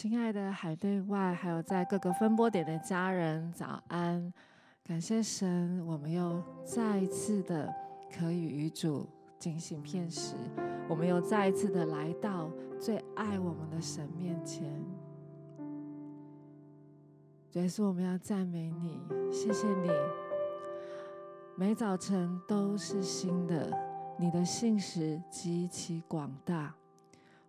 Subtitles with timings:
[0.00, 4.32] 亲爱的海内外，还有在各个分播点的家人，早安！
[4.82, 7.70] 感谢神，我们又再一次的
[8.10, 9.06] 可以与主
[9.38, 10.36] 进行片时，
[10.88, 12.50] 我们又再一次的来到
[12.80, 14.64] 最爱我们的神面前。
[17.52, 18.98] 耶稣，我们要赞美你，
[19.30, 19.90] 谢谢你，
[21.56, 23.70] 每早晨都是新的，
[24.18, 26.74] 你的信实极其广大。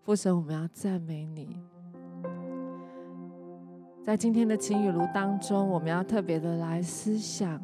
[0.04, 1.71] 父神，我们要赞美你。
[4.04, 7.62] 在今天的晴雨露当中，我们要特别的来思想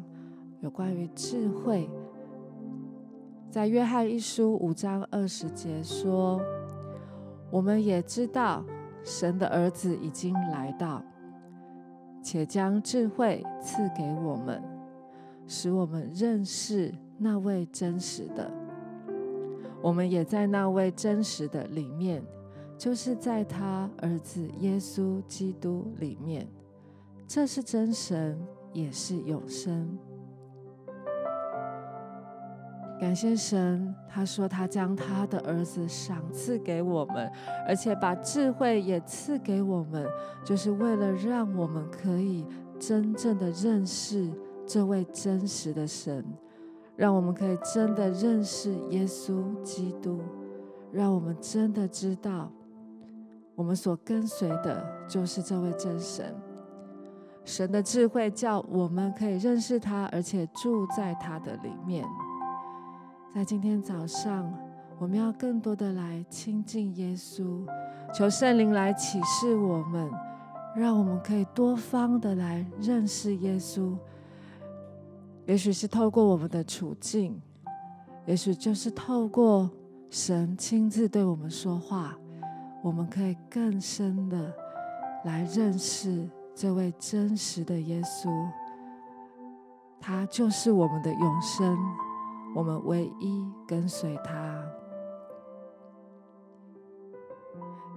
[0.60, 1.90] 有关于智慧。
[3.50, 6.40] 在约翰一书五章二十节说
[7.50, 8.64] ：“我们也知道
[9.02, 11.02] 神的儿子已经来到，
[12.22, 14.62] 且将智慧赐给我们，
[15.44, 18.48] 使我们认识那位真实的。
[19.82, 22.22] 我们也在那位真实的里面。”
[22.78, 26.46] 就是在他儿子耶稣基督里面，
[27.26, 28.38] 这是真神，
[28.72, 29.98] 也是永生。
[33.00, 37.30] 感谢神，他说他将他的儿子赏赐给我们，
[37.66, 40.06] 而且把智慧也赐给我们，
[40.44, 42.46] 就是为了让我们可以
[42.78, 44.30] 真正的认识
[44.64, 46.24] 这位真实的神，
[46.96, 50.20] 让我们可以真的认识耶稣基督，
[50.92, 52.52] 让我们真的知道。
[53.58, 56.32] 我们所跟随的就是这位真神，
[57.44, 62.06] 神的智慧叫我们可以认识他，而且住在他的里面。
[63.34, 64.48] 在今天早上，
[64.96, 67.66] 我们要更多的来亲近耶稣，
[68.14, 70.08] 求圣灵来启示我们，
[70.76, 73.92] 让我们可以多方的来认识耶稣。
[75.46, 77.42] 也许是透过我们的处境，
[78.24, 79.68] 也许就是透过
[80.10, 82.16] 神亲自对我们说话。
[82.80, 84.54] 我们可以更深的
[85.24, 88.30] 来认识这位真实的耶稣，
[90.00, 91.76] 他就是我们的永生，
[92.54, 94.64] 我们唯一跟随他。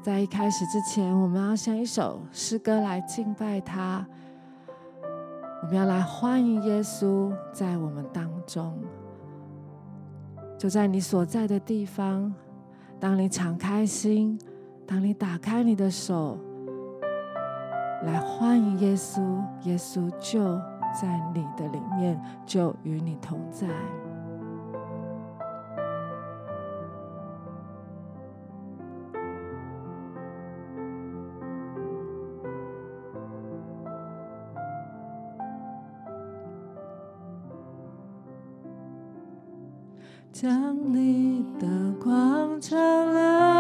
[0.02, 4.04] 在一开始之前，我们要像一首诗歌来敬拜他，
[5.62, 8.80] 我们要来欢迎耶稣在我们当中，
[10.58, 12.34] 就在你所在的地方，
[13.00, 14.40] 当你敞开心。
[14.92, 16.38] 当你打开你的手
[18.04, 19.22] 来欢迎耶稣，
[19.64, 20.58] 耶稣就
[21.02, 23.70] 在你的里面，就与你同在。
[40.34, 41.68] 将你的
[42.04, 43.51] 光照亮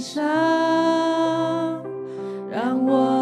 [0.00, 0.22] 伤
[2.50, 3.19] 让我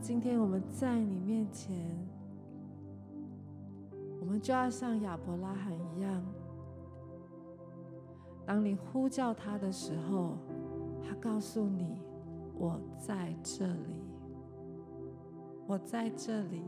[0.00, 1.76] 今天我们在你面前，
[4.20, 6.24] 我们就要像亚伯拉罕一样，
[8.46, 10.38] 当你呼叫他的时候，
[11.02, 12.00] 他告诉你
[12.56, 14.00] ：“我在这里，
[15.66, 16.62] 我在这里。”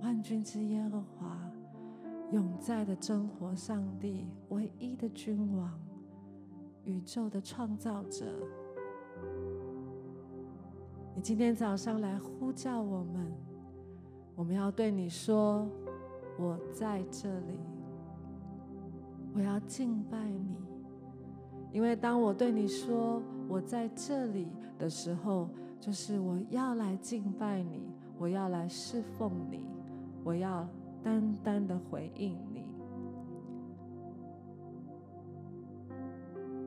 [0.00, 1.38] 万军之耶和华，
[2.32, 5.78] 永在的真活上帝，唯一的君王，
[6.84, 8.26] 宇宙的创造者。
[11.18, 13.26] 你今天早上来呼叫我们，
[14.36, 15.68] 我们要对你说
[16.38, 17.58] ：“我在这里，
[19.34, 20.54] 我要敬拜你。”
[21.74, 23.20] 因为当我对你说
[23.50, 24.46] “我在这里”
[24.78, 25.48] 的时候，
[25.80, 29.66] 就是我要来敬拜你，我要来侍奉你，
[30.22, 30.68] 我要
[31.02, 32.64] 单单的回应你。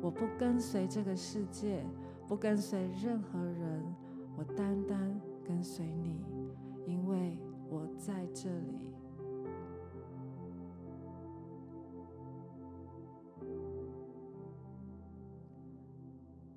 [0.01, 1.85] 我不跟随这个世界，
[2.27, 3.81] 不跟随任何人。
[4.41, 6.19] 我单单跟随你，
[6.87, 7.37] 因为
[7.69, 8.79] 我在这里。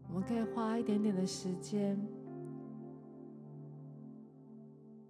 [0.08, 2.00] 我们可以花一点点的时间，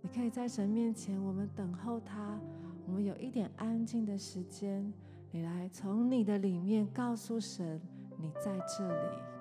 [0.01, 2.41] 你可以在神面前，我们等候他。
[2.89, 4.93] 我们有一点安静的时间，
[5.31, 7.81] 你来从你的里面告诉神，
[8.19, 9.34] 你在这里。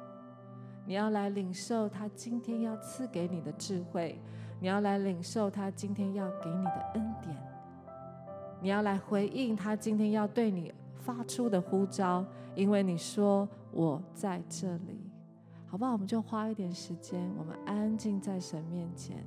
[0.85, 4.19] 你要来领受他今天要赐给你的智慧，
[4.59, 7.35] 你要来领受他今天要给你的恩典，
[8.61, 12.25] 你要来回应他今天要对你发出的呼召，
[12.55, 14.99] 因为你说我在这里，
[15.67, 15.93] 好不好？
[15.93, 19.23] 我们就花一点时间，我们安静在神面前。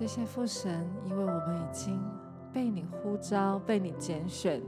[0.00, 2.00] 谢谢父神，因为我们已经
[2.50, 4.58] 被你呼召，被你拣选，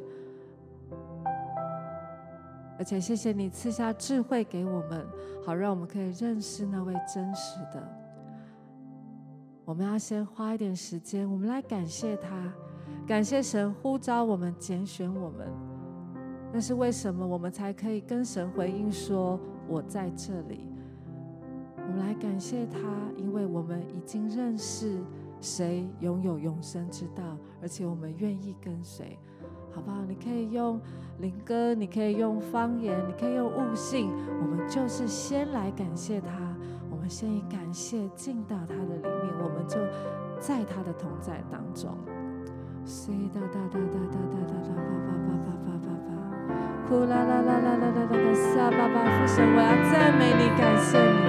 [2.78, 5.06] 而且谢谢你赐下智慧给我们，
[5.42, 7.82] 好让我们可以认识那位真实的。
[9.64, 12.52] 我们要先花一点时间，我们来感谢他，
[13.06, 15.48] 感谢神呼召我们、拣选我们。
[16.52, 20.68] 那是为什么我们才可以跟神回应说：“我在这里。”
[21.88, 22.78] 我们来感谢他，
[23.16, 25.02] 因为我们已经认识
[25.42, 27.22] 谁拥有永生之道，
[27.60, 29.18] 而且我们愿意跟随，
[29.74, 29.98] 好不好？
[30.08, 30.80] 你可以用
[31.18, 34.10] 灵歌，你可以用方言，你可以用悟性。
[34.40, 36.30] 我们就是先来感谢他，
[36.88, 39.78] 我们先以感谢进到他的里面，我们就
[40.38, 41.90] 在他的同在当中。
[43.32, 46.50] 哒哒哒哒哒哒哒哒哒，叭叭叭叭叭叭叭，
[46.88, 51.22] 呼啦啦啦啦啦啦啦，撒叭叭，父神，我要赞美你，感谢你。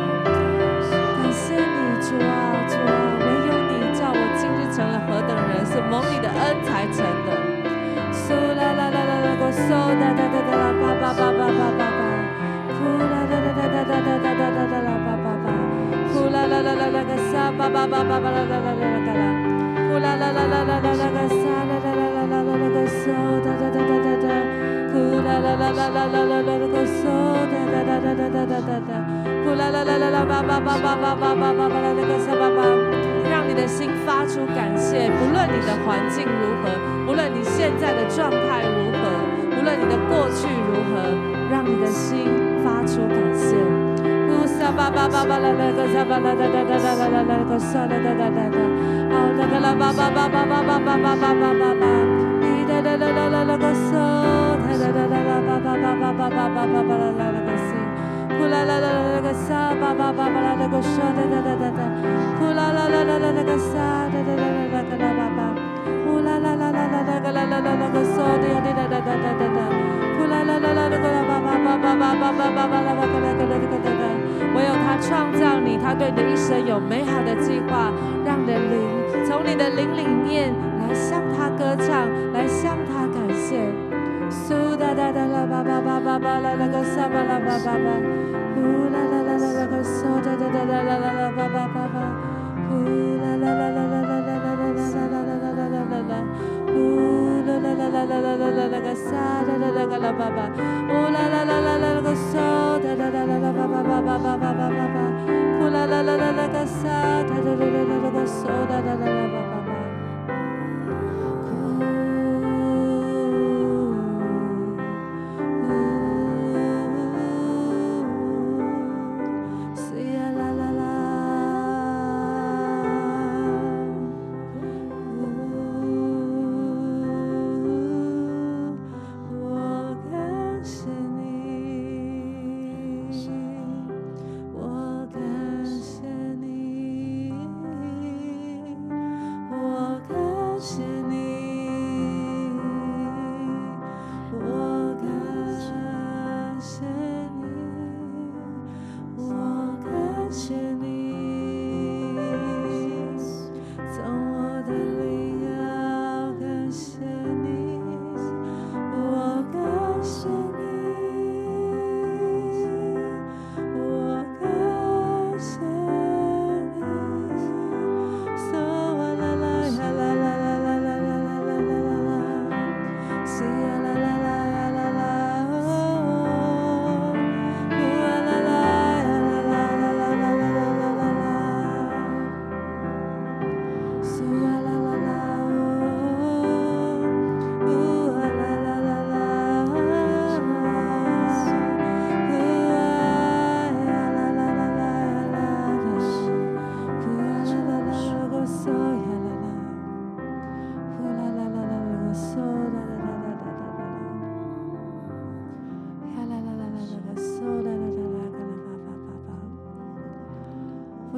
[1.24, 1.62] 谢谢你，
[2.02, 2.32] 主啊，
[2.68, 3.03] 主啊，
[33.30, 36.70] 让你的心发出感谢，不论你的环境如何，
[37.06, 39.03] 不论你现在的状态如何，
[39.64, 41.00] 无论你的过去如何，
[41.50, 42.28] 让你的心
[42.66, 43.56] 发出感谢。
[44.60, 48.60] 沙巴巴巴巴啦啦个沙巴啦啦啦啦啦啦啦个沙啦啦啦啦啦，
[49.16, 51.88] 哦那个啦巴巴巴巴巴巴巴巴巴巴巴巴，
[52.44, 57.72] 你啦啦啦啦啦啦个沙，啦啦啦啦啦巴巴巴巴巴巴巴巴巴啦啦啦个西，
[58.36, 61.88] 呼啦啦啦啦啦个沙巴巴巴巴啦啦个沙啦啦啦啦啦，
[62.36, 65.53] 呼啦啦啦啦啦啦个沙啦啦啦啦啦个啦巴巴，
[66.44, 69.60] 啦啦啦啦啦啦个啦啦啦啦个沙的呀的啦啦啦啦啦啦，
[70.20, 74.04] 呼啦啦啦啦啦个啦巴巴巴巴巴巴巴巴巴啦巴个啦个啦个啦个。
[74.54, 77.92] 唯有他创造你，他对你的一生有美好的计划，
[78.24, 83.66] 让你的灵从你的灵里面来向他歌唱，来向他感谢。
[84.30, 87.88] 苏哒哒哒啦吧吧吧吧吧啦啦个沙吧啦吧吧吧，
[88.54, 88.62] 呼
[88.94, 91.98] 啦啦啦啦啦个苏哒哒哒啦啦啦啦吧吧吧吧，
[92.70, 92.78] 呼
[93.22, 94.13] 啦啦啦啦啦啦啦啦啦啦啦啦啦啦啦啦，
[105.66, 106.44] Oh la la la la la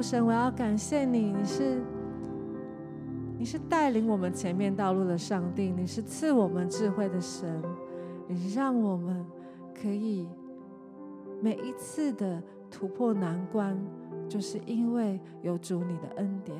[0.08, 1.82] 神，我要感谢你，你是
[3.36, 7.60] 你是带领我们前面道路的上帝，你是赐我们智慧的神，
[8.28, 9.26] 你让我们
[9.74, 10.28] 可以
[11.42, 12.40] 每一次的
[12.70, 13.76] 突破难关，
[14.28, 16.56] 就是因为有主你的恩典。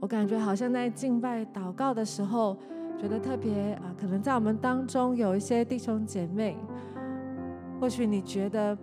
[0.00, 2.56] 我感觉好像在敬拜祷告的时候，
[2.98, 6.56] 觉得特别啊，可能在我们当中有一些弟兄姐妹，
[7.80, 8.76] 或许你觉得。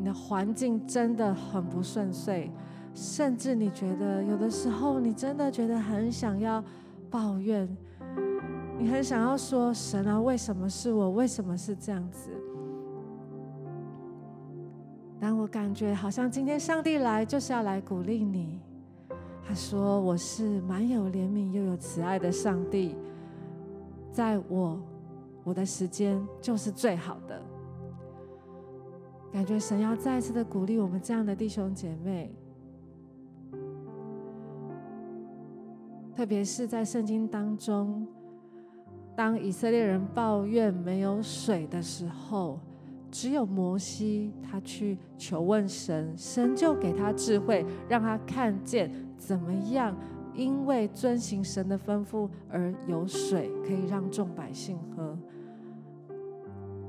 [0.00, 2.50] 你的环境真的很不顺遂，
[2.94, 6.64] 甚至你觉得有的时候你真的觉得很想要
[7.10, 7.68] 抱怨，
[8.78, 11.10] 你很想要说神啊，为什么是我？
[11.10, 12.30] 为什么是这样子？
[15.20, 18.58] 但我感觉好像今天上帝来就是要来鼓励你。
[19.46, 22.96] 他说：“我是满有怜悯又有慈爱的上帝，
[24.10, 24.80] 在我
[25.44, 27.38] 我的时间就是最好的。”
[29.32, 32.34] 感觉神要再次的鼓励我们这样的弟兄姐妹，
[36.14, 38.06] 特别是在圣经当中，
[39.16, 42.58] 当以色列人抱怨没有水的时候，
[43.10, 49.96] 只有摩西他去求问神，神就给他智慧，让他看见怎么样
[50.34, 55.16] 因为遵行神的吩咐而有水可以让众百姓喝。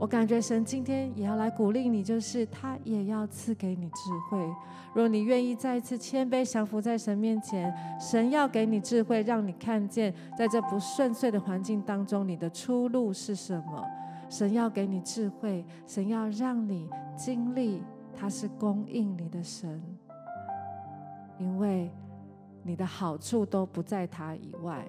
[0.01, 4.43] 我感觉神今天也要来鼓励你，就是他也要赐给你智慧。
[4.95, 13.87] 若你愿意再一次谦卑降服在神面前，神要给你智慧，让你看见在这不顺遂的环境当中，你的出路是什么。
[14.27, 17.83] 神要给你智慧，神要让你经历
[18.15, 19.79] 他是供应你的神，
[21.37, 21.91] 因为
[22.63, 24.83] 你的好处都不在他以外。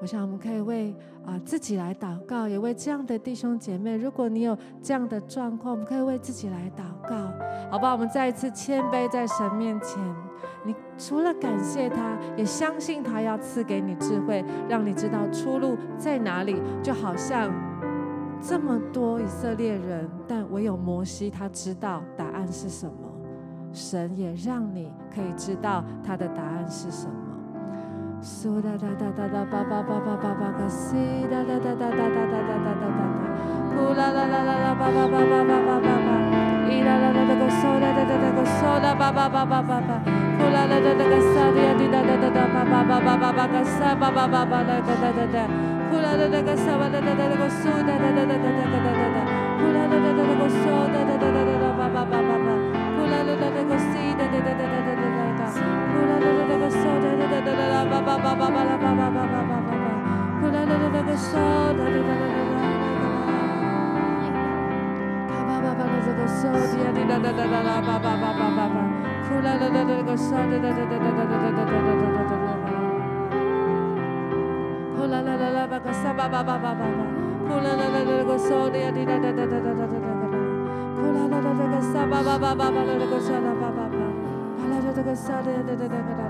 [0.00, 0.94] 我想我们可以为
[1.26, 3.96] 啊自己来祷告，也为这样的弟兄姐妹。
[3.96, 7.16] 如果你有这样的状况，我们可以为自己来祷告，
[7.70, 7.92] 好不好？
[7.92, 9.98] 我们再一次谦卑在神面前。
[10.64, 16.62] 你除了感谢他，也相信他要赐给你智慧，让你知道出路在哪里。
[16.82, 17.52] 就好像
[18.40, 22.92] 这么多以色列人，但唯有摩西他知道答案是什么。
[23.72, 27.29] 神也让你可以知道他的答案是什么。
[28.22, 33.00] 苏哒哒哒哒哒巴巴巴巴巴巴个西哒哒哒哒哒哒哒哒哒哒哒哒，
[33.72, 36.08] 呼啦啦啦啦啦巴巴巴巴巴巴巴巴，
[36.68, 40.04] 伊啦啦啦啦个苏哒哒哒哒个苏哒巴巴巴巴巴巴，
[40.36, 45.48] 呼啦啦啦啦个沙滴呀滴哒哒哒哒巴巴巴巴巴巴个沙巴巴巴巴那个哒哒哒，
[45.88, 49.18] 呼啦啦啦个沙巴哒哒哒个苏哒哒哒哒哒哒哒哒哒，
[49.56, 52.48] 呼啦啦啦啦个苏哒哒哒哒哒巴巴巴巴巴，
[53.00, 55.56] 呼啦啦啦啦个西哒哒哒哒哒哒哒个，
[55.88, 56.28] 呼啦啦
[85.20, 86.29] Sade da da da da da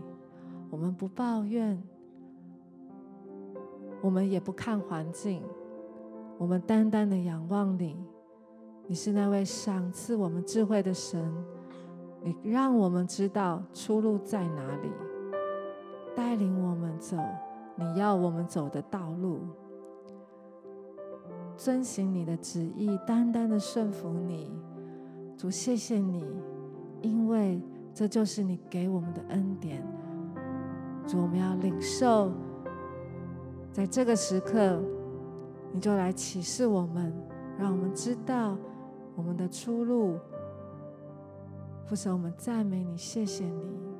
[0.71, 1.79] 我们不抱怨，
[4.01, 5.43] 我们也不看环境，
[6.37, 7.97] 我们单单的仰望你。
[8.87, 11.31] 你是那位赏赐我们智慧的神，
[12.23, 14.89] 你让我们知道出路在哪里，
[16.15, 17.17] 带领我们走
[17.75, 19.41] 你要我们走的道路，
[21.57, 24.49] 遵行你的旨意，单单的顺服你。
[25.37, 26.25] 主，谢谢你，
[27.01, 27.61] 因为。
[27.93, 29.85] 这就是你给我们的恩典，
[31.07, 32.31] 主，我们要领受。
[33.71, 34.81] 在这个时刻，
[35.71, 37.13] 你就来启示我们，
[37.57, 38.57] 让我们知道
[39.15, 40.17] 我们的出路。
[41.85, 43.90] 父神，我们赞美你，谢谢你。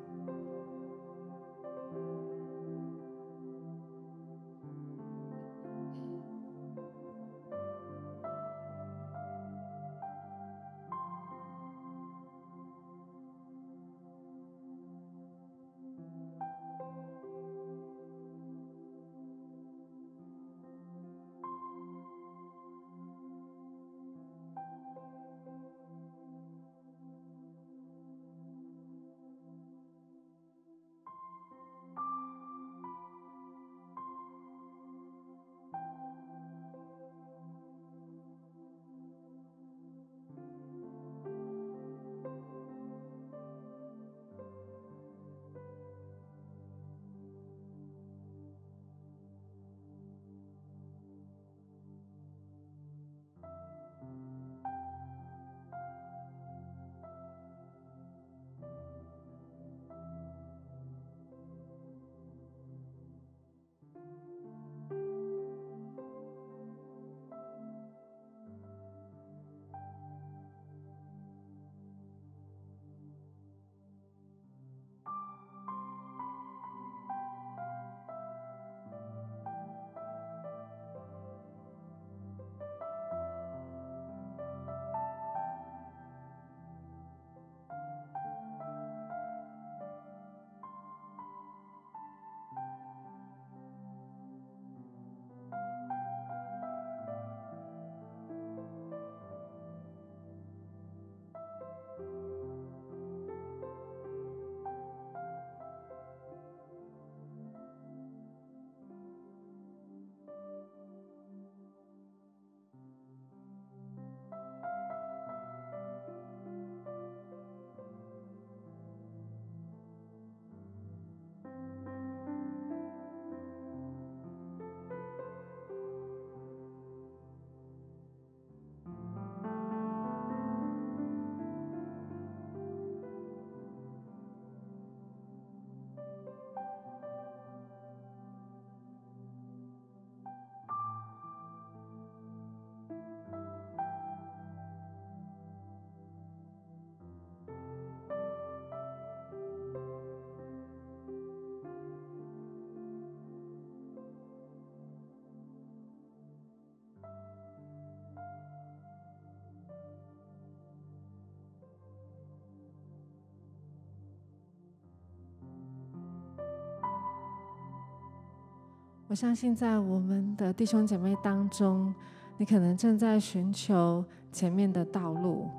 [169.12, 171.94] 我相信在我们的弟兄姐妹当中，
[172.38, 175.50] 你可能正在寻求前面的道路，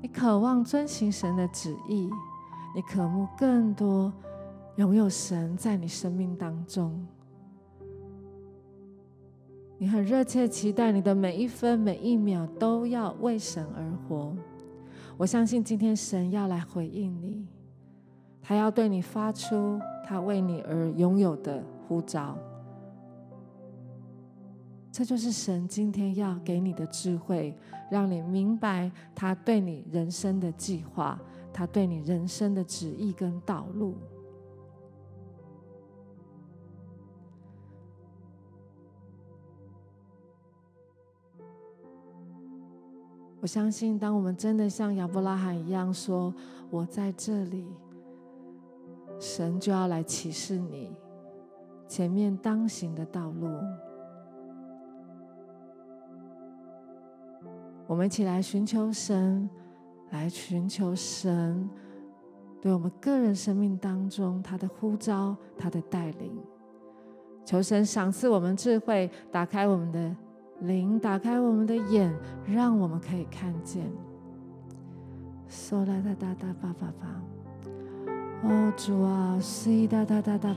[0.00, 2.08] 你渴望遵行神的旨意，
[2.76, 4.12] 你渴慕更多
[4.76, 7.04] 拥有神在你生命当中，
[9.78, 14.32] 你很热切期待你的每一分每一秒都要为神而活。
[15.16, 17.44] 我相信今天神要来回应你。
[18.40, 22.38] 他要对你发出他为你而拥有的呼召，
[24.92, 27.52] 这就是神今天要给你的智慧，
[27.90, 31.20] 让你明白他对你人生的计划，
[31.52, 33.96] 他对你人生的旨意跟道路。
[43.40, 46.32] 我相信，当我们真的像亚伯拉罕一样说
[46.70, 47.66] ：“我在这里。”
[49.18, 50.94] 神就要来启示你
[51.88, 53.48] 前面当行的道路。
[57.86, 59.48] 我们一起来寻求神，
[60.10, 61.70] 来寻求神
[62.60, 66.36] 对我们个人生命当中他的呼召、他的带领。
[67.44, 70.16] 求神赏赐我们智慧，打开我们的
[70.62, 72.12] 灵，打开我们的眼，
[72.44, 73.88] 让我们可以看见。
[75.48, 77.35] 嗦啦哒哒哒发发发。
[78.48, 80.48] 哦，主啊，是哒哒哒哒，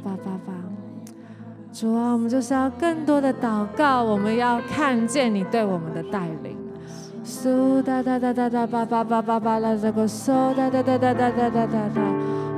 [1.73, 6.55] 主啊，我们就是要更多的祷告，我们要看见你对我们的带领。
[7.23, 12.01] 苏哒哒哒哒哒吧吧吧吧吧啦，这个苏哒哒哒哒哒哒哒哒哒，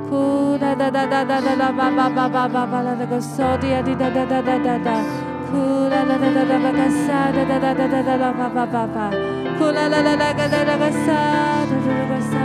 [0.08, 5.00] 哭哒哒哒哒哒哒哒吧吧吧吧吧吧啦，这个苏滴啊滴哒哒哒哒哒哒，
[5.50, 9.10] 哭哒哒哒哒哒吧个沙哒哒哒哒哒哒啦吧吧吧吧，
[9.58, 11.06] 哭啦啦啦啦个哒哒个沙
[11.64, 12.41] 哒哒个沙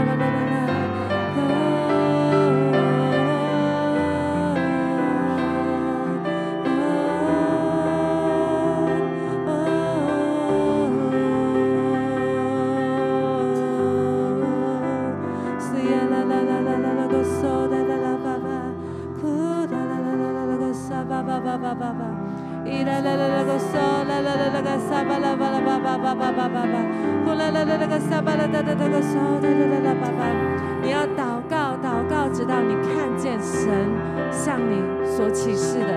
[35.18, 35.90] 所启示的。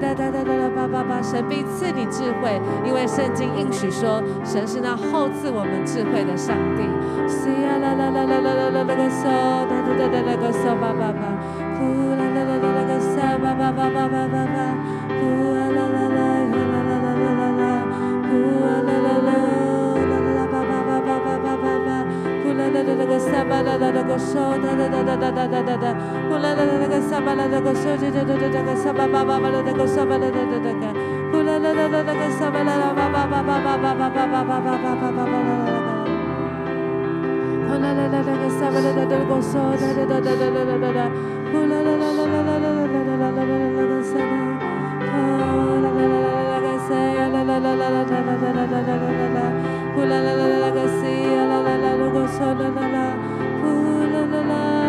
[0.00, 6.82] 哒哒哒哒哒叭叭叭，神必赐你智慧，因为圣经应许说，神是那厚赐我们智慧的上帝。
[7.26, 9.24] 西呀啦啦啦啦啦啦啦啦个嗦，
[9.66, 11.22] 哒哒哒哒啦个嗦叭叭叭，
[11.78, 14.56] 呼啦啦啦啦啦个嗦叭叭叭叭叭叭叭，
[15.08, 16.01] 呼啦啦啦。
[49.34, 52.86] Oh, Ooh la la la la la, see la la la la, go so la la
[52.94, 53.06] la.
[53.62, 54.81] Ooh la la la.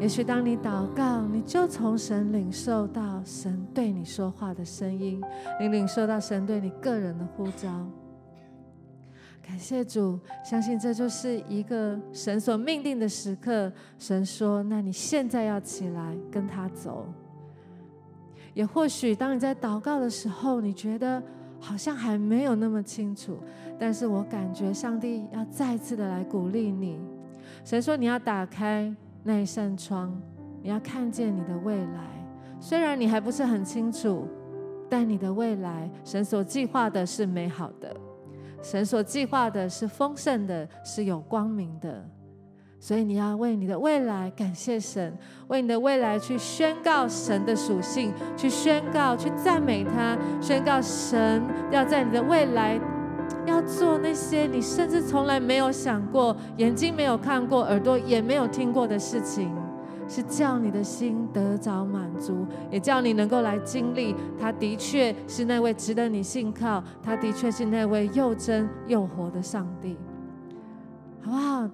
[0.00, 5.22] 也许当你祷告，你就从神领受到神对你说话的声音，
[5.60, 7.86] 你领受到神对你个人的呼召。
[9.46, 13.70] 感谢主，相信这就是一个神所命定的时刻。
[13.98, 17.06] 神说：“那你现在要起来跟他走。”
[18.54, 21.22] 也或许当你在祷告的时候，你觉得
[21.58, 23.38] 好像还没有那么清楚，
[23.78, 26.98] 但是我感觉上帝要再次的来鼓励你。
[27.66, 28.90] 神说：“你要打开。”
[29.22, 30.12] 那一扇窗，
[30.62, 32.26] 你要看见你的未来。
[32.58, 34.26] 虽然你还不是很清楚，
[34.88, 37.94] 但你的未来，神所计划的是美好的，
[38.62, 42.04] 神所计划的是丰盛的，是有光明的。
[42.78, 45.14] 所以你要为你的未来感谢神，
[45.48, 52.80] 为你的未来去宣告神的属性，去宣告，去赞美他，宣告神要在你的未来。
[53.46, 59.50] 要做那些你甚至从来没有想过、眼睛没有看过、耳朵也没有听过的事情，
[60.08, 64.14] 是叫你的心得着满足，也叫你能够来经历。
[64.38, 69.96] 他的确是那位值得你信靠，他的确是那位又真又活的上帝，
[71.22, 71.68] 好不好？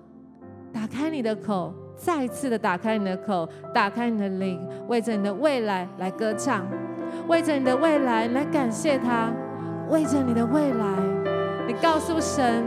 [0.73, 6.67] 打开你的口，再次的打开你的口，打开你的灵，为着你的未来来歌唱，
[7.29, 9.33] 为着你的未来来感谢他，
[9.89, 11.16] 为着你的未来。
[11.67, 12.65] 你告诉神，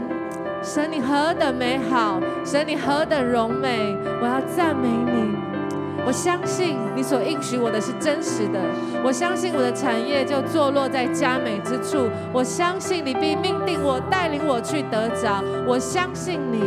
[0.62, 5.36] 神你何等美好，神你何等荣美，我要赞美你。
[6.06, 8.58] 我相信你所应许我的是真实的，
[9.04, 16.60] 我相信我的产业就坐落在佳美之处，我相信你必命定我带领我去得着，我相信你。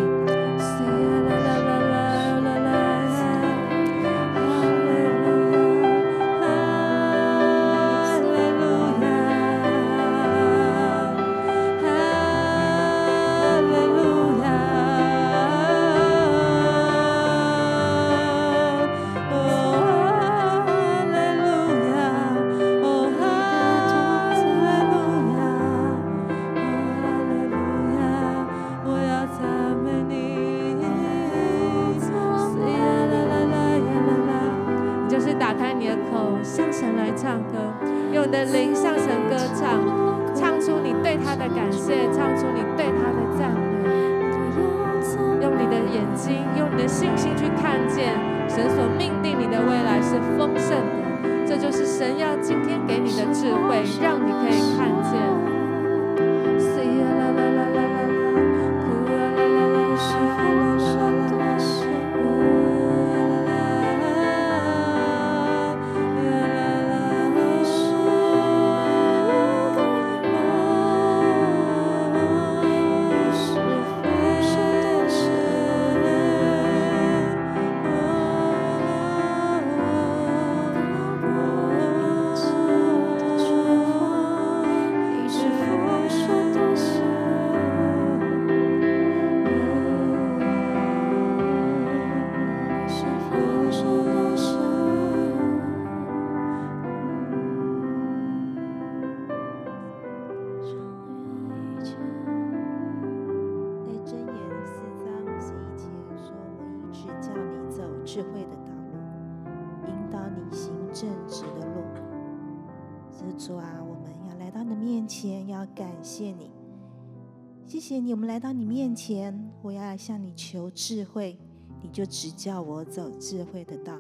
[117.94, 121.38] 谢你，我们来到你面前，我要向你求智慧，
[121.80, 124.00] 你就指教我走智慧的道。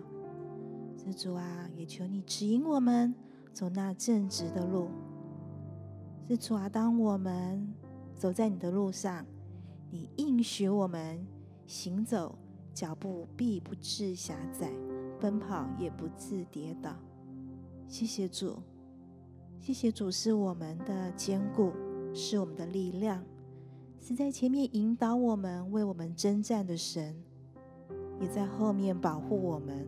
[1.15, 3.13] 主啊，也求你指引我们
[3.51, 4.89] 走那正直的路。
[6.39, 7.71] 主啊，当我们
[8.15, 9.23] 走在你的路上，
[9.91, 11.23] 你应许我们
[11.67, 12.35] 行走，
[12.73, 14.71] 脚步必不致狭窄，
[15.19, 16.95] 奔跑也不致跌倒。
[17.87, 18.57] 谢谢主，
[19.61, 21.71] 谢谢主是我们的坚固，
[22.11, 23.23] 是我们的力量。
[24.05, 27.15] 是在前面引导我们、为我们征战的神，
[28.19, 29.87] 也在后面保护我们。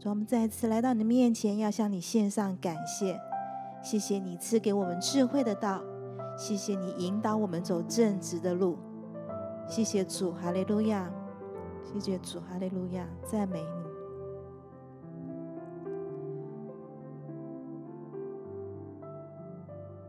[0.00, 3.20] 主，我们再次来到你的面前，要向你献上感谢。
[3.84, 5.80] 谢谢你赐给我们智慧的道，
[6.36, 8.76] 谢谢你引导我们走正直的路。
[9.68, 11.08] 谢谢主，哈利路亚！
[11.84, 13.08] 谢谢主，哈利路亚！
[13.24, 13.68] 赞美你。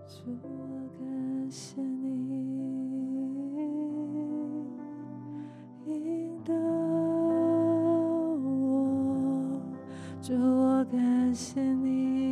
[0.07, 1.90] 主，我感谢
[10.21, 10.81] 你。
[10.85, 12.30] 感谢你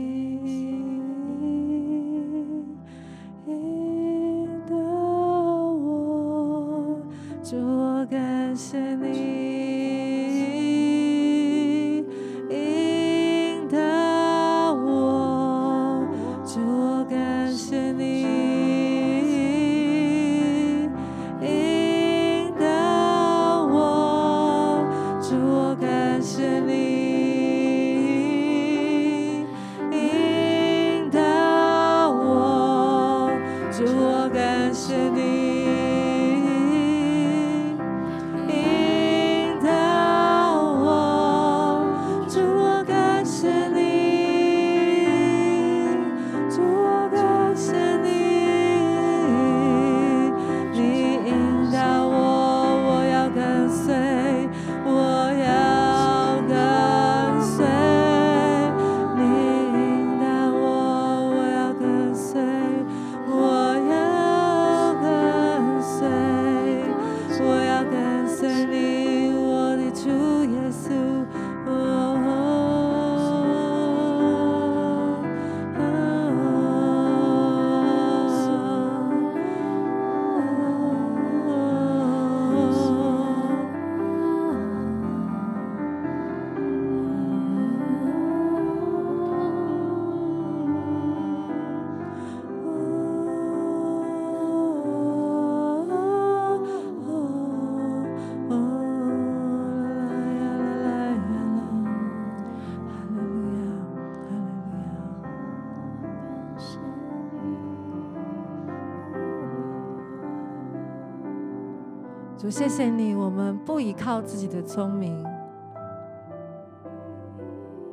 [112.49, 115.23] 谢谢你，我们不依靠自己的聪明，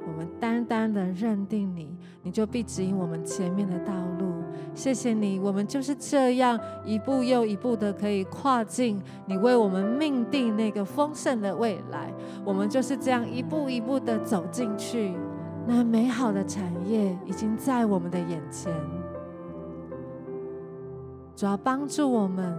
[0.07, 4.32] 我们单单的认定你，你就必指引我们前面的道路。
[4.74, 12.12] 谢谢你，我们就是这样一步又一步的可以跨进你为我们命定那个丰盛的未来。
[12.44, 15.14] 我们就是这样一步一步的走进去，
[15.66, 18.72] 那美好的产业已经在我们的眼前。
[21.34, 22.59] 主要帮助我们，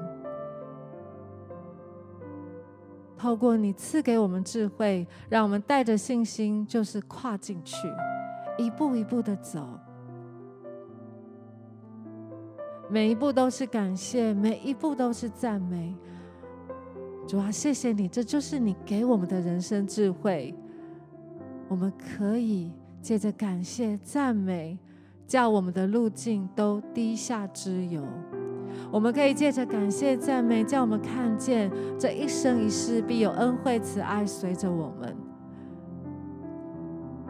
[3.18, 7.88] 透过你赐给我们智慧，让我们带着信心，就是跨进去，
[8.58, 9.68] 一步一步的走，
[12.90, 15.96] 每一步都是感谢，每一步都是赞美。
[17.28, 20.56] 主啊，谢谢你，这就是你给我们的人生智慧。
[21.68, 24.78] 我们可以借着感谢、赞美，
[25.26, 28.02] 叫我们的路径都滴下脂油。
[28.92, 35.16] 我们可以借着感谢赞美，叫我们看见这一生一世必有恩惠慈爱随着我们。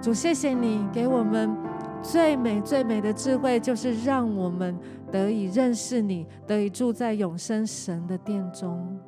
[0.02, 1.56] 主，谢谢你给我们
[2.04, 4.78] 最美最美的智慧，就是让我们
[5.12, 9.00] 得以认识你，得以住在永生神的殿中。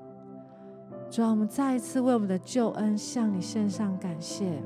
[1.12, 4.62] 主，让我们再一次为我们的救恩向你献上感谢。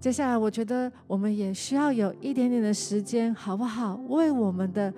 [0.00, 4.00] 接下来，我觉得我们也需要有一点点的时间，好不好？
[4.08, 4.92] 为我们的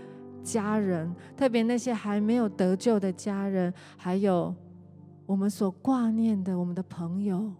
[0.44, 4.54] 家人，特别那些还没有得救的家人，还有
[5.26, 7.50] 我们所挂念的我们的朋友，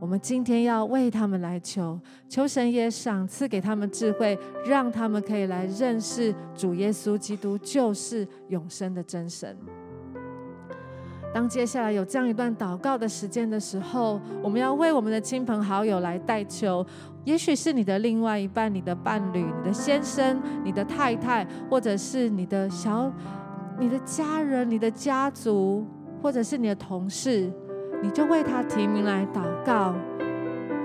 [0.00, 9.54] 我们今天要为他们来求，求神也赏赐给他们智慧，让他们可以来认识主耶稣基督，就是永生的真神。
[11.36, 16.82] 当接下来有这样一段祷告的时间的时候，我们要为我们的亲朋好友来代求。
[17.24, 23.12] 也许是你的另外一半、你的伴侣、你的先生、你的太太，或者是你的小、
[23.78, 25.86] 你的家人、你的家族，
[26.22, 27.52] 或者是你的同事，
[28.02, 29.94] 你就为他提名来祷告，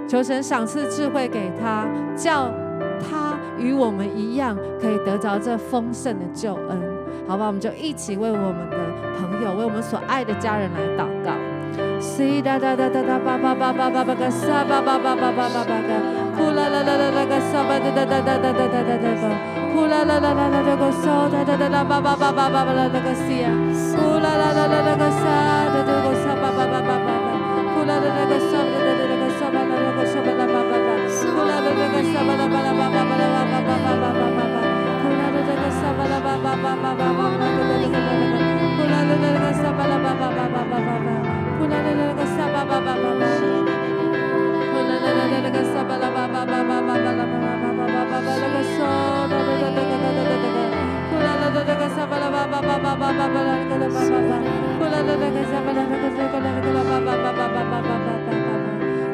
[0.06, 2.52] 求神赏赐智慧给他，叫
[3.00, 7.01] 他与我们一样，可以得着这丰盛的救恩。
[7.32, 8.76] 好吧，我们就一起为我们的
[9.16, 11.32] 朋友，为我们所爱的家人来祷告。
[11.98, 15.92] 西哒哒哒哒哒巴巴巴巴巴巴个沙巴巴巴巴巴巴巴个，
[16.36, 19.24] 呼啦啦啦啦啦个沙巴哒哒哒哒哒哒哒哒哒个，
[19.72, 23.56] 呼啦啦啦啦啦啦个沙哒哒哒哒巴巴巴巴巴巴啦那个西啊，
[23.96, 25.24] 呼啦啦啦啦啦个沙
[25.72, 27.32] 哒哒个沙巴巴巴巴巴巴，
[27.72, 33.11] 呼啦啦啦个沙哒哒哒个沙巴啦那个沙巴啦巴巴巴，呼啦啦啦个沙巴啦巴啦巴巴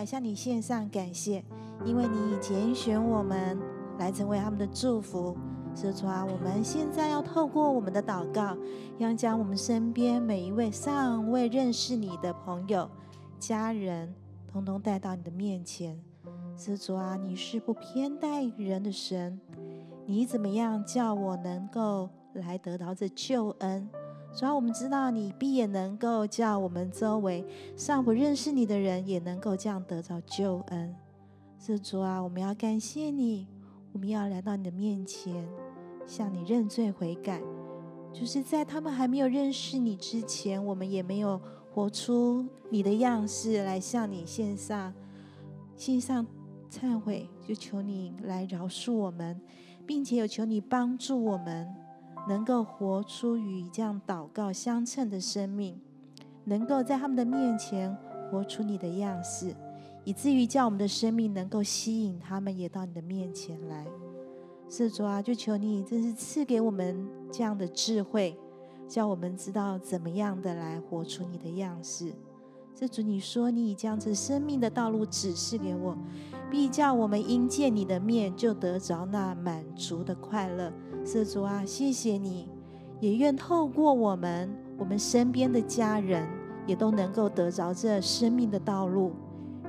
[0.04, 1.44] 向你献上感谢，
[1.84, 3.58] 因为你已拣选我们
[3.98, 5.36] 来成为他们的祝福。
[5.76, 8.56] 是主啊，我们现在要透过我们的祷告，
[8.98, 12.88] 要将我们身边每一位尚未认识你的朋友、
[13.40, 14.14] 家人，
[14.46, 16.00] 通通带到你的面前。
[16.56, 19.40] 是主啊，你是不偏待人的神，
[20.06, 23.90] 你怎么样叫我能够来得到这救恩？
[24.34, 27.44] 主啊，我们知道你必也能够叫我们周围
[27.76, 30.94] 尚不认识你的人也能够这样得到救恩。
[31.58, 33.46] 是主啊，我们要感谢你，
[33.92, 35.48] 我们要来到你的面前。
[36.06, 37.40] 向你认罪悔改，
[38.12, 41.40] 就是在他们还没有认识你之前，我们也没有
[41.72, 44.92] 活出你的样式来向你献上
[45.76, 46.26] 献上
[46.70, 49.40] 忏悔，就求你来饶恕我们，
[49.86, 51.74] 并且有求你帮助我们，
[52.28, 55.78] 能够活出与这样祷告相称的生命，
[56.44, 57.96] 能够在他们的面前
[58.30, 59.54] 活出你的样式，
[60.04, 63.86] 以至于叫我们的生命能够吸引他们也到你的面前来。
[64.68, 68.36] 是主啊，就求你真是赐给我们这样的智慧，
[68.88, 72.12] 叫我们知道怎么样的来活出你的样式。
[72.76, 75.96] 是主，你说你已将这生命的道路指示给我，
[76.50, 80.72] 必叫我们因见你的面就得着那满足的快乐。
[81.04, 82.48] 是主啊，谢谢你，
[82.98, 86.26] 也愿透过我们，我们身边的家人
[86.66, 89.12] 也都能够得着这生命的道路，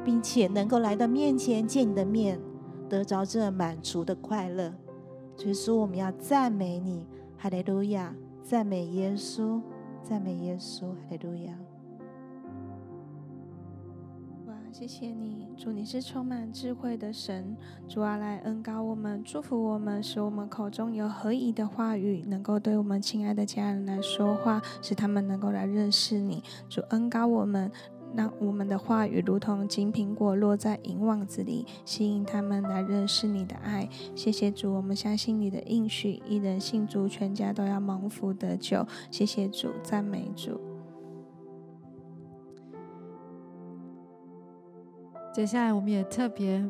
[0.04, 2.40] 并且能够来到面前见你的面，
[2.88, 4.74] 得着这满足的快乐。
[5.36, 7.06] 所以说，我们要赞美你，
[7.38, 8.16] 哈利路亚！
[8.42, 9.60] 赞美耶稣，
[10.04, 11.54] 赞美耶稣，哈利路亚！
[14.78, 17.56] 谢谢你，主，你是充满智慧的神，
[17.88, 26.44] 主啊，来恩高我们，祝福我们，使我们口中有合宜的话语，能够对我们亲爱的家人来说话，使他们能够来认识你。
[26.68, 27.72] 主恩高我们。
[28.14, 33.90] 让我们的话语如同金苹果落在银网子里，吸引他们来认识你的爱。
[34.14, 38.86] 谢谢主，我们相信你的应许，一人信主，全家都要蒙福得救。
[39.10, 40.75] 谢谢主，赞美主。
[45.36, 46.64] 接下来，我们也特别，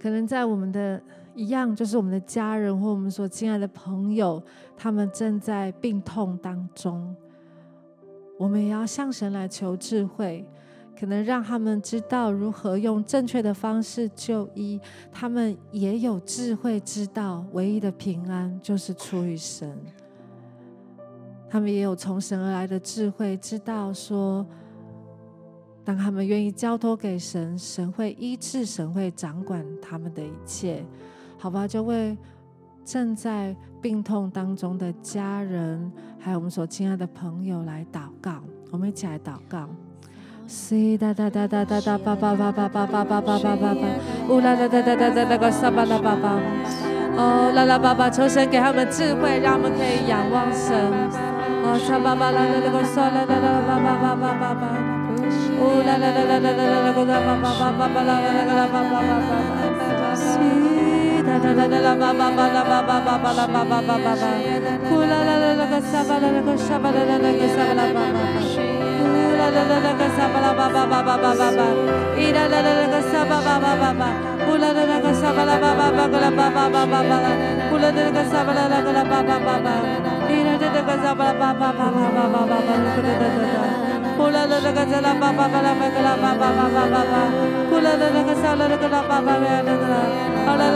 [0.00, 0.98] 可能在我们的
[1.34, 4.42] 一样，就是我们的家人或我们所亲爱的朋友，
[4.74, 7.14] 他们正在病痛当中。
[8.38, 10.48] 我们也要向神来求智慧，
[10.98, 14.80] 可能让他们知道如何用正确的方式就医。
[15.12, 19.78] 他们也有智慧，知道唯一的平安就是出于神。
[21.50, 24.46] 他们也有从神而来的智慧，知道说，
[25.84, 30.84] 当他们愿意交托给神，神会医治，神会掌管他们的一切。
[31.38, 32.16] 好吧，就为
[32.84, 39.68] 正在病痛当中的家人，还有我们所亲爱的朋友来祷告，我们一起来祷告。
[40.98, 43.76] 哒哒哒哒哒哒叭叭叭叭叭叭叭叭叭叭，
[44.28, 46.38] 呜啦啦哒哒哒哒那个沙巴啦叭叭，
[47.16, 50.76] 哦啦啦叭叭，求神给他们智慧，让我们可以仰望神。
[51.64, 54.82] 哦沙巴巴啦啦那个沙啦啦啦巴巴巴巴巴巴，呜啦啦啦啦啦啦啦那个沙巴巴巴巴巴啦啦啦巴巴巴巴巴。
[54.82, 54.91] 哒
[55.82, 57.20] 哒哒哒啦，
[62.02, 63.92] 巴巴巴啦，巴巴巴巴啦，巴巴
[83.44, 83.81] 巴
[84.22, 86.62] 巴巴，呼啦啦啦啦个沙巴啦啦个沙巴啦啦
[88.10, 88.94] 啦个沙巴啦巴
[90.52, 90.66] 巴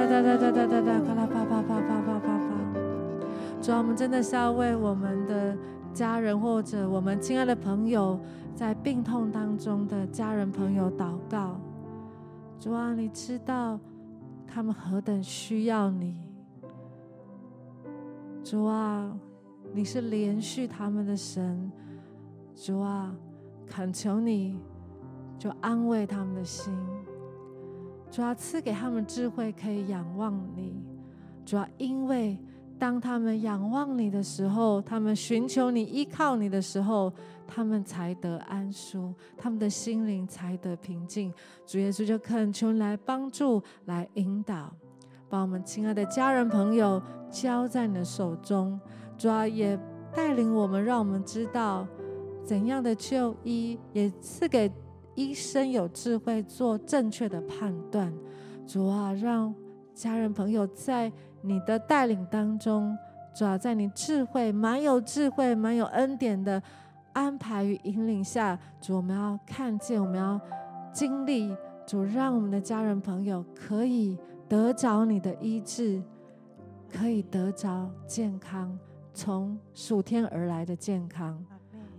[3.61, 5.54] 主啊，我们真的是要为我们的
[5.92, 8.18] 家人或者我们亲爱的朋友，
[8.54, 11.61] 在病痛当中的家人朋友祷告。
[12.58, 13.78] 主啊，你知道
[14.46, 16.16] 他们何等需要你。
[18.42, 19.14] 主啊，
[19.74, 21.70] 你是怜恤他们的神。
[22.54, 23.14] 主啊，
[23.66, 24.58] 恳求你，
[25.38, 26.74] 就安慰他们的心。
[28.11, 30.82] 主要赐给他们智慧，可以仰望你。
[31.44, 32.38] 主要因为
[32.80, 37.12] 当他们仰望你的时候，他们寻求你、依靠你的时候，
[37.46, 41.30] 他们才得安舒，他们的心灵才得平静。
[41.66, 44.74] 主耶稣就恳求你来帮助、来引导，
[45.28, 47.00] 把我们亲爱的家人朋友
[47.30, 48.80] 交在你的手中。
[49.18, 49.78] 主啊，也
[50.14, 51.86] 带领我们，让我们知道
[52.42, 54.72] 怎样的就医，也赐给
[55.14, 58.10] 医生有智慧做正确的判断。
[58.66, 59.54] 主啊，让
[59.94, 61.12] 家人朋友在
[61.43, 62.97] 你的带领当中，
[63.34, 66.62] 主要，在你智慧蛮有智慧、蛮有恩典的
[67.12, 70.41] 安排与引领下，主，我们要看见，我们要
[70.93, 74.18] 经历，主，让我们的家人朋友可以
[74.49, 76.03] 得着你的医治，
[76.93, 78.78] 可以得着健康，
[79.14, 81.43] 从属天而来的健康。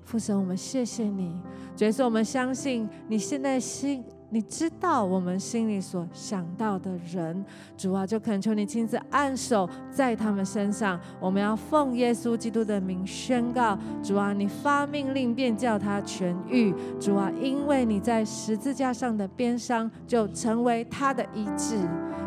[0.04, 1.34] 父神，我们谢谢你，
[1.76, 4.04] 主耶稣，我们相信你现在心。
[4.34, 7.46] 你知道我们心里所想到的人，
[7.78, 10.98] 主啊，就恳求你亲自按手在他们身上。
[11.20, 16.74] 我们要奉耶稣基督的名宣告，主啊，你发命令便叫他痊愈。
[16.98, 21.76] 主啊，因为你在十字架上的鞭伤，就成为他的医治。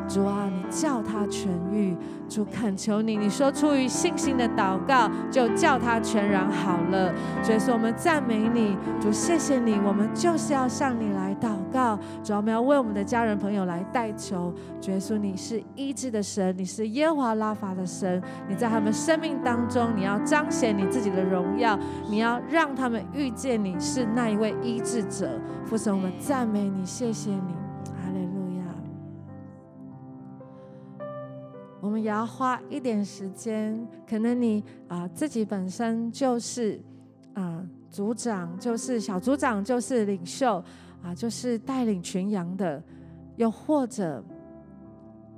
[0.08, 1.96] 主啊，你叫他痊愈。
[2.26, 7.12] 主恳求你，你说出于信心的祷告，就叫他全然好了。
[7.42, 11.98] 所以说，我们赞美你，主，谢谢你，我们就是要向你来祷告。
[12.22, 14.52] 主要我们要为我们的家人朋友来代求。
[14.80, 21.78] 主耶稣，你是医治的神，你是耶和华拉法的神，你在他们生命当中，你要彰显你自己的荣耀，
[22.08, 25.38] 你要让他们遇见你是那一位医治者。
[25.66, 27.63] 父神，我们赞美你，谢谢你。
[31.84, 36.80] 我们也要花一点时间，可能你啊、自己本身就是
[37.34, 40.64] 啊、呃、组长，就是小组长，就是领袖
[41.02, 42.82] 啊、就是带领群羊的，
[43.36, 44.24] 又或者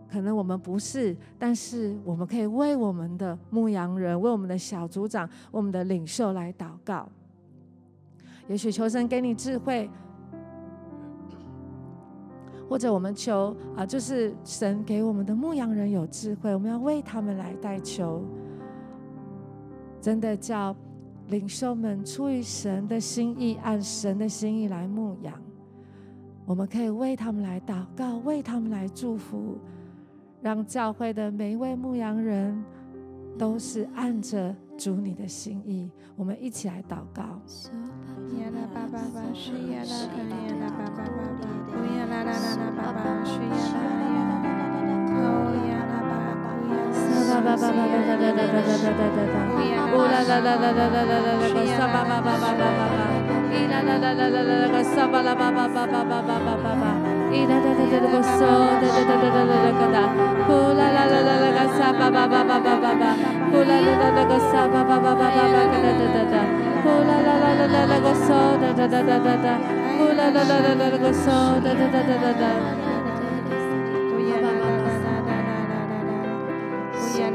[0.09, 7.09] 可能我们不是，但是我们可以为我们的牧羊人、为我们的小组长、为我们的领袖来祷告。
[8.47, 9.91] 也许求神给你智慧。
[12.69, 18.23] 或者我们求啊，就是神给我们的牧羊人有智慧，我们要为他们来代求。
[20.01, 20.75] 真的叫
[21.29, 25.33] 领袖们出于神的心意，按神的心意来牧羊。
[26.45, 29.59] 我们可以为他们来祷告，为他们来祝福，
[30.41, 32.65] 让教会的每一位牧羊人
[33.37, 35.91] 都是按着主你的心意。
[36.17, 37.41] 我们一起来祷告。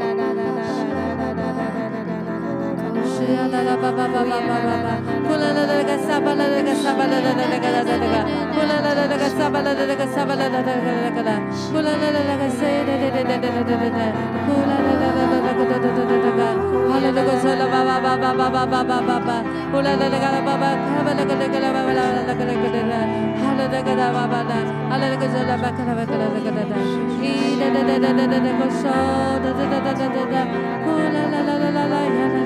[0.02, 0.71] na na na na
[3.22, 3.62] Hallelujah,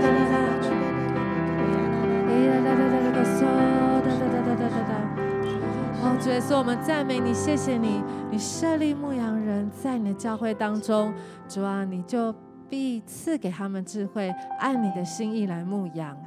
[0.01, 0.24] la
[6.21, 8.01] 主耶稣，我们赞美你，谢谢你，
[8.31, 11.13] 你设立牧羊人在你的教会当中，
[11.47, 12.33] 主啊，你就
[12.67, 16.17] 必赐给他们智慧，按你的心意来牧羊。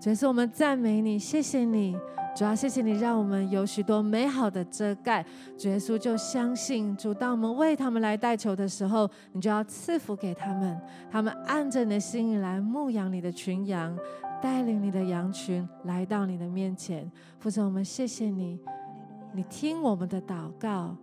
[0.00, 1.96] 主耶稣，我们赞美你，谢谢你，
[2.36, 5.24] 主啊，谢谢你，让我们有许多美好的遮盖。
[5.58, 10.80] 主耶稣就相信，主，当我们为他们来代求的时候，你就要赐福给他们，
[11.10, 13.98] 他们按着你的心意来牧养你的群羊，
[14.40, 17.10] 带领你的羊群来到你的面前。
[17.38, 18.58] 父神，我们谢谢你。
[19.32, 20.96] 你听我们的祷告，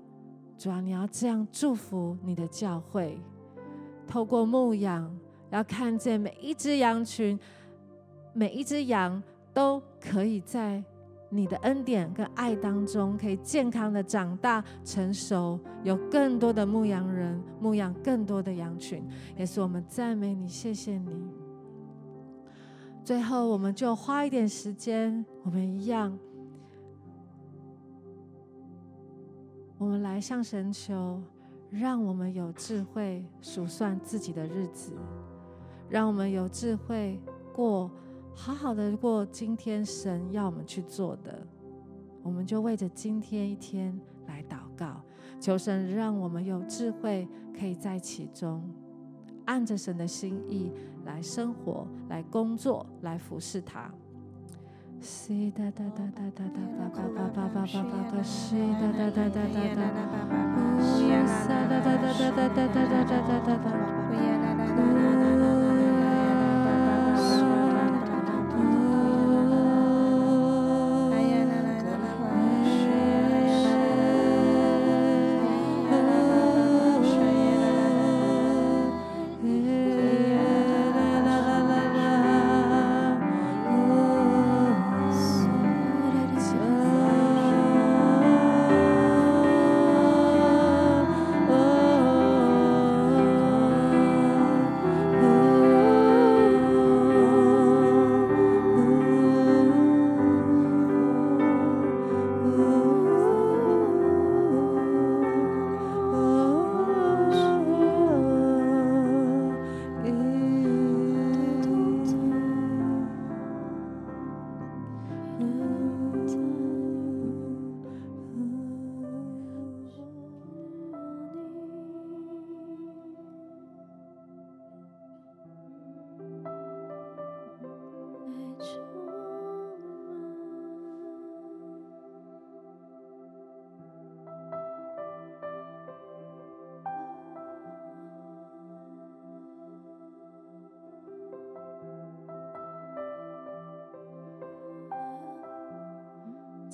[0.57, 3.17] 主啊，你要这样祝福你的教会，
[4.05, 5.09] 透过牧养，
[5.49, 7.39] 要看见每一只羊群，
[8.33, 9.21] 每一只羊
[9.53, 10.83] 都可以在
[11.29, 19.01] 你的恩典跟爱当中，可以健康的长大成熟，有更多的牧羊人牧养更多的羊群，
[19.38, 21.36] 也是我们赞美你，谢谢你。
[23.07, 26.19] 最后，我们就花一点时间，我们一样。
[29.77, 31.21] 我们来向神求，
[31.69, 34.91] 让我们有智慧数算自己的日子，
[35.89, 37.17] 让我们有智慧
[37.55, 37.89] 过
[38.35, 41.47] 好好的过今天神要我们去做的，
[42.21, 43.97] 我们就为着今天一天
[44.27, 45.01] 来祷告。
[45.39, 47.25] 求神让我们有智慧，
[47.57, 48.69] 可以在其中
[49.45, 50.73] 按着神的心意
[51.07, 53.89] 来生活、来工作、来服侍他。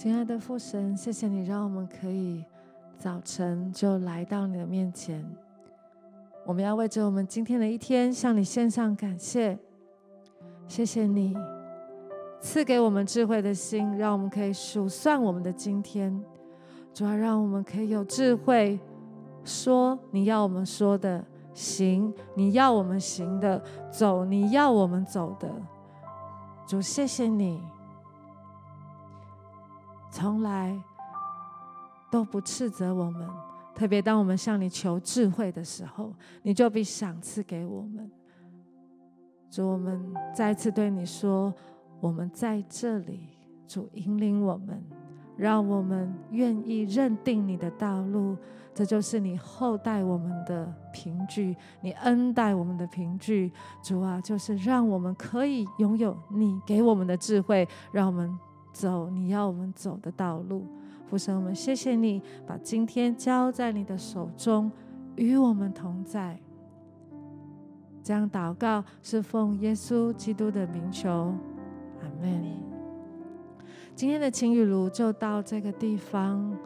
[0.04, 2.44] 亲爱的父神，谢谢你让我们可以
[2.98, 5.26] 早晨就来到你的面前。
[6.46, 9.58] 我们要为着我们今天的一天向你献上感谢。
[10.68, 11.34] 谢谢你
[12.42, 16.22] 赐给我们智慧的心，让我们可以数算我们的今天。
[16.94, 18.78] 主要让我们可以有智慧，
[19.46, 21.24] 说你要我们说的，
[21.54, 25.50] 行你要我们行的，走你要我们走的。
[26.68, 27.64] 主，谢谢你。
[30.14, 30.80] 从来
[32.12, 33.28] 都不斥责我们，
[33.74, 38.12] 特别当我们向你求智慧的时候，你就必赏赐给我们。
[39.50, 41.52] 主，我们再次对你说，
[42.00, 43.22] 我们在这里，
[43.68, 44.80] 主引领我们，
[45.36, 48.38] 让我们愿意认定你的道路，
[48.72, 53.52] 这就是你厚待我们的凭据，你恩待我们的凭据。
[53.82, 58.32] 主啊，就是让我们可以拥有你给我们的智慧，让我们。
[58.74, 60.66] 走你要我们走的道路，
[61.08, 64.72] 父神，我们谢谢你把今天交在你的手中，
[65.16, 66.38] 与我们同在。
[68.04, 71.34] 这样祷告是奉耶稣基督的名求，
[72.02, 72.44] 阿门。
[73.96, 76.58] 今天的晴雨炉就到这个地方，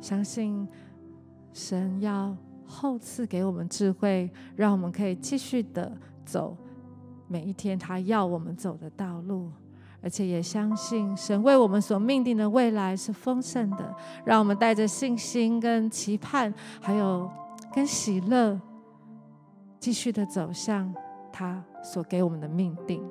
[0.00, 0.68] 相信
[1.52, 5.90] 神要厚赐给我们智慧，让我们可以继续的
[6.24, 6.54] 走
[7.26, 9.50] 每一天他要我们走的道路。
[10.00, 13.94] 而且也相信神为我们所命定的未来是丰盛的，
[14.24, 17.30] 让我们带着信心跟期盼，还有
[17.74, 18.60] 跟喜乐，
[19.80, 20.94] 继续的走向
[21.32, 23.02] 他所给我们的命定。